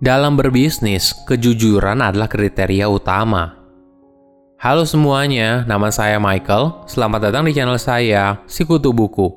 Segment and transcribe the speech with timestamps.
[0.00, 3.52] Dalam berbisnis, kejujuran adalah kriteria utama.
[4.56, 6.88] Halo semuanya, nama saya Michael.
[6.88, 9.28] Selamat datang di channel saya, Sikutu Buku.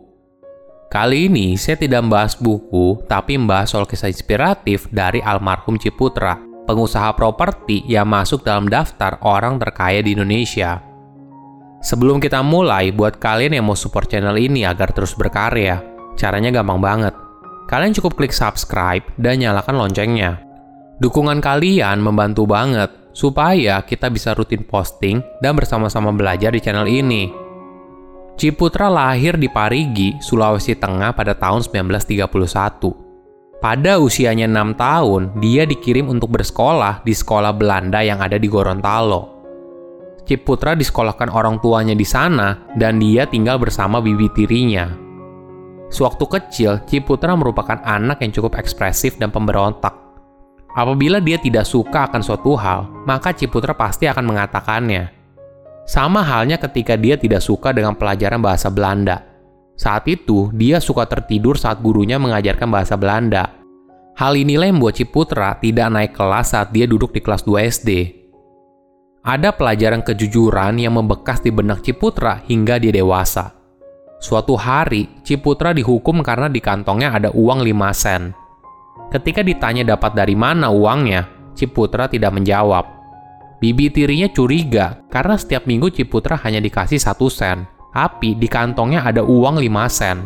[0.87, 7.11] Kali ini saya tidak membahas buku, tapi membahas soal kisah inspiratif dari almarhum Ciputra, pengusaha
[7.11, 10.79] properti yang masuk dalam daftar orang terkaya di Indonesia.
[11.83, 15.83] Sebelum kita mulai, buat kalian yang mau support channel ini agar terus berkarya,
[16.15, 17.11] caranya gampang banget.
[17.67, 20.52] Kalian cukup klik subscribe dan nyalakan loncengnya
[21.03, 27.27] Dukungan kalian membantu banget supaya kita bisa rutin posting dan bersama-sama belajar di channel ini.
[28.39, 33.59] Ciputra lahir di Parigi, Sulawesi Tengah pada tahun 1931.
[33.59, 39.43] Pada usianya 6 tahun, dia dikirim untuk bersekolah di sekolah Belanda yang ada di Gorontalo.
[40.23, 44.87] Ciputra disekolahkan orang tuanya di sana dan dia tinggal bersama bibi tirinya.
[45.91, 50.02] Sewaktu kecil, Ciputra merupakan anak yang cukup ekspresif dan pemberontak.
[50.73, 55.13] Apabila dia tidak suka akan suatu hal, maka Ciputra pasti akan mengatakannya.
[55.85, 59.21] Sama halnya ketika dia tidak suka dengan pelajaran bahasa Belanda.
[59.77, 63.53] Saat itu, dia suka tertidur saat gurunya mengajarkan bahasa Belanda.
[64.17, 67.89] Hal inilah yang membuat Ciputra tidak naik kelas saat dia duduk di kelas 2 SD.
[69.25, 73.53] Ada pelajaran kejujuran yang membekas di benak Ciputra hingga dia dewasa.
[74.23, 78.42] Suatu hari, Ciputra dihukum karena di kantongnya ada uang 5 sen.
[79.13, 82.81] Ketika ditanya dapat dari mana uangnya, Ciputra tidak menjawab.
[83.61, 89.21] Bibi tirinya curiga karena setiap minggu Ciputra hanya dikasih satu sen, tapi di kantongnya ada
[89.21, 90.17] uang 5 sen.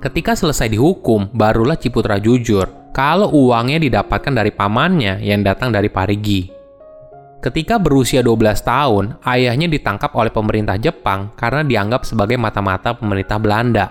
[0.00, 2.64] Ketika selesai dihukum, barulah Ciputra jujur
[2.96, 6.48] kalau uangnya didapatkan dari pamannya yang datang dari Parigi.
[7.44, 13.86] Ketika berusia 12 tahun, ayahnya ditangkap oleh pemerintah Jepang karena dianggap sebagai mata-mata pemerintah Belanda.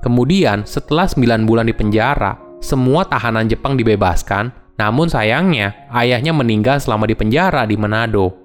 [0.00, 7.10] Kemudian, setelah 9 bulan di penjara, semua tahanan Jepang dibebaskan, namun sayangnya ayahnya meninggal selama
[7.10, 8.38] di penjara di Manado.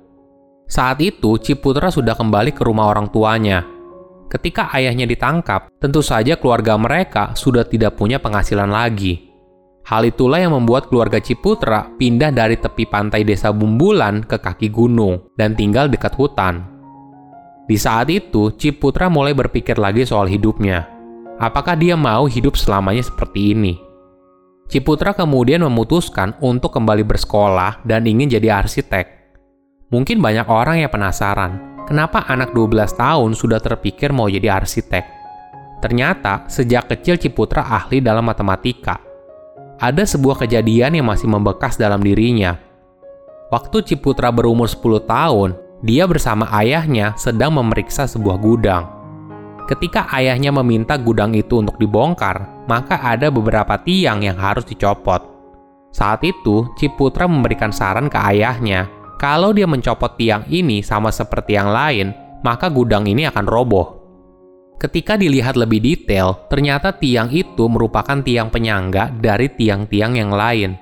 [0.67, 3.63] Saat itu, Ciputra sudah kembali ke rumah orang tuanya.
[4.27, 9.31] Ketika ayahnya ditangkap, tentu saja keluarga mereka sudah tidak punya penghasilan lagi.
[9.87, 15.31] Hal itulah yang membuat keluarga Ciputra pindah dari tepi pantai desa Bumbulan ke kaki gunung
[15.39, 16.67] dan tinggal dekat hutan.
[17.71, 20.83] Di saat itu, Ciputra mulai berpikir lagi soal hidupnya.
[21.39, 23.86] Apakah dia mau hidup selamanya seperti ini?
[24.67, 29.31] Ciputra kemudian memutuskan untuk kembali bersekolah dan ingin jadi arsitek.
[29.87, 35.07] Mungkin banyak orang yang penasaran, kenapa anak 12 tahun sudah terpikir mau jadi arsitek.
[35.79, 38.99] Ternyata, sejak kecil Ciputra ahli dalam matematika.
[39.79, 42.59] Ada sebuah kejadian yang masih membekas dalam dirinya.
[43.47, 48.96] Waktu Ciputra berumur 10 tahun, dia bersama ayahnya sedang memeriksa sebuah gudang.
[49.67, 55.19] Ketika ayahnya meminta gudang itu untuk dibongkar, maka ada beberapa tiang yang harus dicopot.
[55.91, 58.87] Saat itu, Ciputra memberikan saran ke ayahnya,
[59.19, 62.15] kalau dia mencopot tiang ini sama seperti yang lain,
[62.47, 63.87] maka gudang ini akan roboh.
[64.79, 70.79] Ketika dilihat lebih detail, ternyata tiang itu merupakan tiang penyangga dari tiang-tiang yang lain.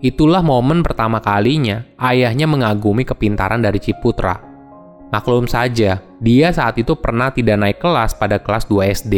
[0.00, 4.47] Itulah momen pertama kalinya ayahnya mengagumi kepintaran dari Ciputra.
[5.08, 9.14] Maklum saja, dia saat itu pernah tidak naik kelas pada kelas 2 SD.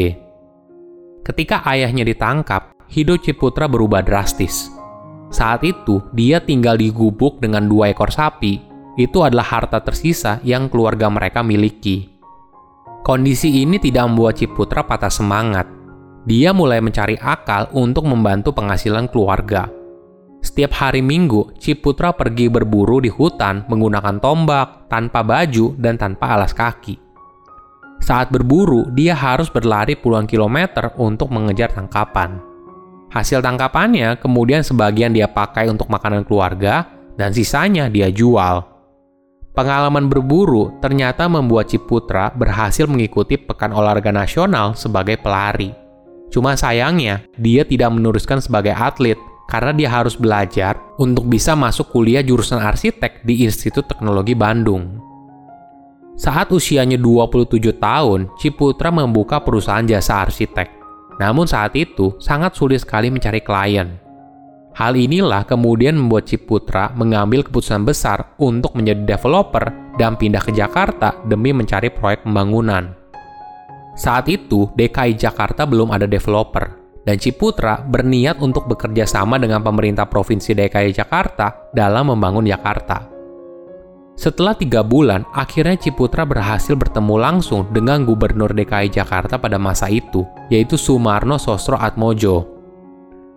[1.27, 4.71] Ketika ayahnya ditangkap, hidup Ciputra berubah drastis.
[5.34, 8.62] Saat itu, dia tinggal di gubuk dengan dua ekor sapi.
[8.99, 12.06] Itu adalah harta tersisa yang keluarga mereka miliki.
[13.03, 15.67] Kondisi ini tidak membuat Ciputra patah semangat.
[16.27, 19.80] Dia mulai mencari akal untuk membantu penghasilan keluarga
[20.60, 26.53] setiap hari Minggu, Ciputra pergi berburu di hutan menggunakan tombak, tanpa baju, dan tanpa alas
[26.53, 27.00] kaki.
[27.97, 32.44] Saat berburu, dia harus berlari puluhan kilometer untuk mengejar tangkapan.
[33.09, 36.84] Hasil tangkapannya kemudian sebagian dia pakai untuk makanan keluarga,
[37.16, 38.60] dan sisanya dia jual.
[39.56, 45.72] Pengalaman berburu ternyata membuat Ciputra berhasil mengikuti Pekan Olahraga Nasional sebagai pelari.
[46.28, 49.17] Cuma sayangnya, dia tidak meneruskan sebagai atlet
[49.50, 55.02] karena dia harus belajar untuk bisa masuk kuliah jurusan arsitek di Institut Teknologi Bandung.
[56.14, 60.79] Saat usianya 27 tahun, Ciputra membuka perusahaan jasa arsitek.
[61.19, 63.99] Namun saat itu sangat sulit sekali mencari klien.
[64.70, 69.69] Hal inilah kemudian membuat Ciputra mengambil keputusan besar untuk menjadi developer
[69.99, 72.94] dan pindah ke Jakarta demi mencari proyek pembangunan.
[73.99, 80.05] Saat itu, DKI Jakarta belum ada developer, dan Ciputra berniat untuk bekerja sama dengan pemerintah
[80.05, 83.08] Provinsi DKI Jakarta dalam membangun Jakarta.
[84.20, 90.29] Setelah tiga bulan, akhirnya Ciputra berhasil bertemu langsung dengan Gubernur DKI Jakarta pada masa itu,
[90.52, 92.44] yaitu Sumarno Sosro Atmojo.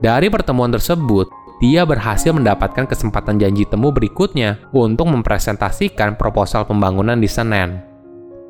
[0.04, 1.32] Dari pertemuan tersebut,
[1.64, 7.80] dia berhasil mendapatkan kesempatan janji temu berikutnya untuk mempresentasikan proposal pembangunan di Senen.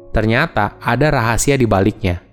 [0.09, 2.32] Ternyata ada rahasia di baliknya.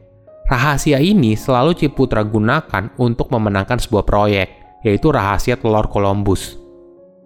[0.51, 6.59] Rahasia ini selalu Ciputra gunakan untuk memenangkan sebuah proyek, yaitu rahasia telur Columbus.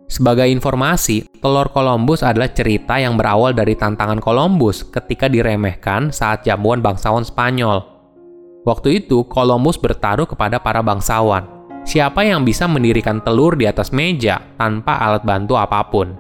[0.05, 6.85] Sebagai informasi, telur Columbus adalah cerita yang berawal dari tantangan Columbus ketika diremehkan saat jamuan
[6.85, 7.81] bangsawan Spanyol.
[8.69, 11.55] Waktu itu, Columbus bertaruh kepada para bangsawan,
[11.85, 16.17] Siapa yang bisa mendirikan telur di atas meja tanpa alat bantu apa pun?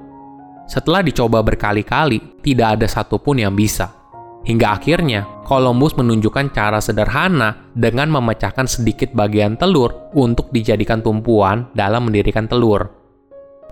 [0.69, 4.04] Setelah dicoba berkali-kali, tidak ada satupun yang bisa.
[4.45, 12.09] Hingga akhirnya, Columbus menunjukkan cara sederhana dengan memecahkan sedikit bagian telur untuk dijadikan tumpuan dalam
[12.09, 12.93] mendirikan telur.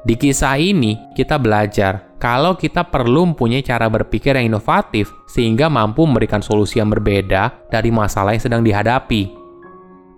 [0.02, 6.08] Di kisah ini, kita belajar kalau kita perlu mempunyai cara berpikir yang inovatif sehingga mampu
[6.08, 9.22] memberikan solusi yang berbeda dari masalah yang sedang dihadapi.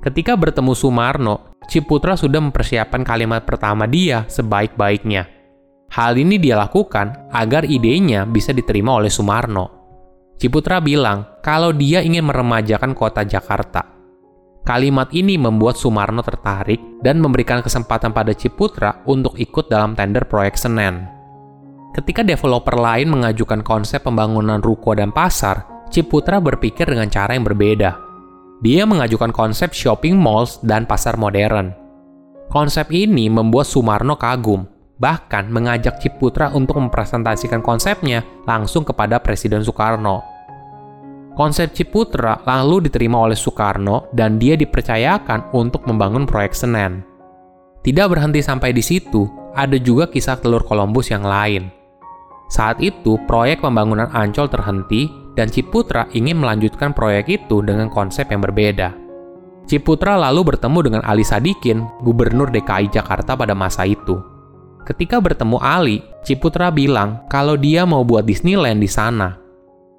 [0.00, 5.28] Ketika bertemu Sumarno, Ciputra sudah mempersiapkan kalimat pertama dia sebaik-baiknya.
[5.92, 9.83] Hal ini dia lakukan agar idenya bisa diterima oleh Sumarno.
[10.34, 13.94] Ciputra bilang kalau dia ingin meremajakan kota Jakarta.
[14.64, 20.56] Kalimat ini membuat Sumarno tertarik dan memberikan kesempatan pada Ciputra untuk ikut dalam tender proyek
[20.56, 21.04] Senen.
[21.94, 27.94] Ketika developer lain mengajukan konsep pembangunan ruko dan pasar, Ciputra berpikir dengan cara yang berbeda.
[28.64, 31.70] Dia mengajukan konsep shopping malls dan pasar modern.
[32.50, 34.66] Konsep ini membuat Sumarno kagum,
[34.98, 40.22] bahkan mengajak Ciputra untuk mempresentasikan konsepnya langsung kepada Presiden Soekarno.
[41.34, 47.02] Konsep Ciputra lalu diterima oleh Soekarno dan dia dipercayakan untuk membangun proyek Senen.
[47.82, 51.68] Tidak berhenti sampai di situ, ada juga kisah telur Columbus yang lain.
[52.48, 58.38] Saat itu, proyek pembangunan Ancol terhenti dan Ciputra ingin melanjutkan proyek itu dengan konsep yang
[58.38, 58.94] berbeda.
[59.66, 64.33] Ciputra lalu bertemu dengan Ali Sadikin, gubernur DKI Jakarta pada masa itu.
[64.84, 69.40] Ketika bertemu Ali, Ciputra bilang kalau dia mau buat Disneyland di sana.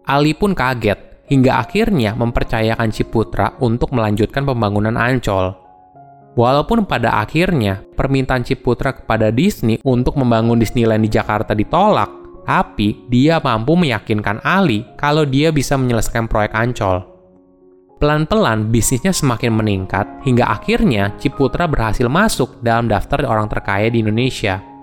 [0.05, 5.57] Ali pun kaget, hingga akhirnya mempercayakan Ciputra untuk melanjutkan pembangunan Ancol.
[6.37, 12.11] Walaupun pada akhirnya permintaan Ciputra kepada Disney untuk membangun Disneyland di Jakarta ditolak,
[12.45, 17.01] tapi dia mampu meyakinkan Ali kalau dia bisa menyelesaikan proyek Ancol.
[17.95, 24.74] Pelan-pelan bisnisnya semakin meningkat hingga akhirnya Ciputra berhasil masuk dalam daftar orang terkaya di Indonesia.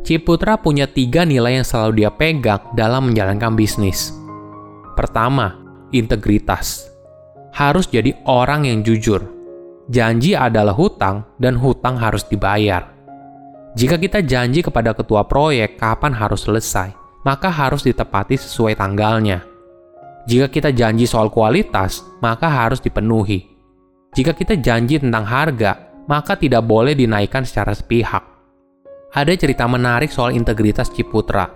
[0.00, 4.16] Ciputra punya tiga nilai yang selalu dia pegang dalam menjalankan bisnis.
[4.96, 5.60] Pertama,
[5.92, 6.88] integritas.
[7.52, 9.20] Harus jadi orang yang jujur.
[9.90, 12.88] Janji adalah hutang dan hutang harus dibayar.
[13.74, 16.90] Jika kita janji kepada ketua proyek kapan harus selesai,
[17.22, 19.46] maka harus ditepati sesuai tanggalnya.
[20.26, 23.46] Jika kita janji soal kualitas, maka harus dipenuhi.
[24.14, 28.22] Jika kita janji tentang harga, maka tidak boleh dinaikkan secara sepihak.
[29.10, 31.50] Ada cerita menarik soal integritas Ciputra.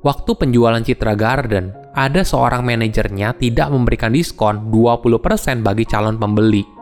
[0.00, 6.78] Waktu penjualan Citra Garden, ada seorang manajernya tidak memberikan diskon 20% bagi calon pembeli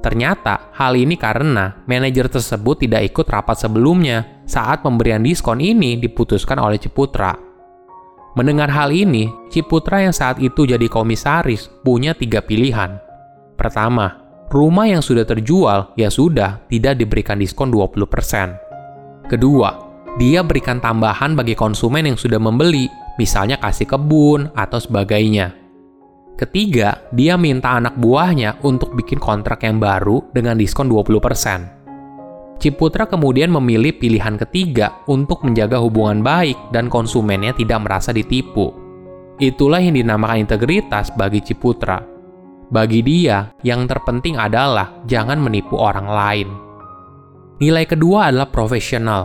[0.00, 6.56] Ternyata hal ini karena manajer tersebut tidak ikut rapat sebelumnya saat pemberian diskon ini diputuskan
[6.56, 7.36] oleh Ciputra.
[8.32, 12.96] Mendengar hal ini, Ciputra yang saat itu jadi komisaris punya tiga pilihan.
[13.60, 14.16] Pertama,
[14.48, 18.69] rumah yang sudah terjual ya sudah tidak diberikan diskon 20%.
[19.30, 19.70] Kedua,
[20.18, 25.54] dia berikan tambahan bagi konsumen yang sudah membeli, misalnya kasih kebun atau sebagainya.
[26.34, 32.58] Ketiga, dia minta anak buahnya untuk bikin kontrak yang baru dengan diskon 20%.
[32.58, 38.74] Ciputra kemudian memilih pilihan ketiga untuk menjaga hubungan baik dan konsumennya tidak merasa ditipu.
[39.38, 42.02] Itulah yang dinamakan integritas bagi Ciputra.
[42.66, 46.69] Bagi dia, yang terpenting adalah jangan menipu orang lain.
[47.60, 49.22] Nilai kedua adalah profesional.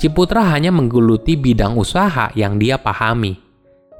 [0.00, 3.44] Ciputra hanya menggeluti bidang usaha yang dia pahami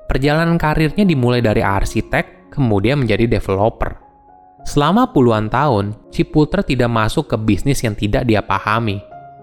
[0.04, 3.96] Perjalanan karirnya dimulai dari arsitek, kemudian menjadi developer.
[4.64, 9.00] Selama puluhan tahun, Ciputra tidak masuk ke bisnis yang tidak dia pahami.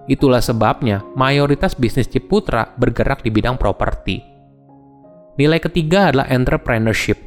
[0.10, 4.22] Itulah sebabnya mayoritas bisnis Ciputra bergerak di bidang properti.
[5.38, 7.18] Nilai ketiga adalah entrepreneurship.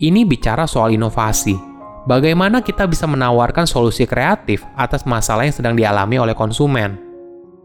[0.00, 1.69] Ini bicara soal inovasi.
[2.08, 7.10] Bagaimana kita bisa menawarkan solusi kreatif atas masalah yang sedang dialami oleh konsumen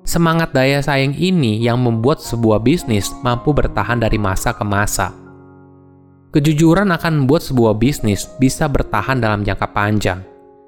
[0.05, 5.09] Semangat daya saing ini yang membuat sebuah bisnis mampu bertahan dari masa ke masa.
[6.29, 10.21] Kejujuran akan membuat sebuah bisnis bisa bertahan dalam jangka panjang.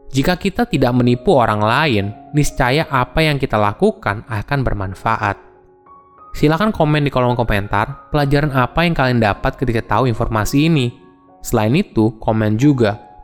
[0.10, 5.38] Jika kita tidak menipu orang lain, niscaya apa yang kita lakukan akan bermanfaat.
[6.34, 10.90] Silahkan komen di kolom komentar pelajaran apa yang kalian dapat ketika tahu informasi ini.
[11.46, 13.07] Selain itu, komen juga